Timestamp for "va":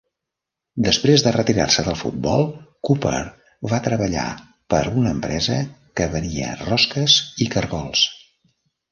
3.73-3.79